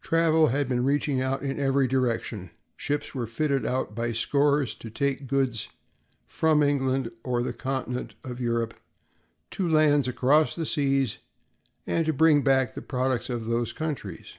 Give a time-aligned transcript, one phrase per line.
[0.00, 4.88] Travel had been reaching out in every direction; ships were fitted out by scores to
[4.88, 5.68] take goods
[6.26, 8.72] from England or the continent of Europe
[9.50, 11.18] to lands across the seas
[11.86, 14.38] and to bring back the products of these countries.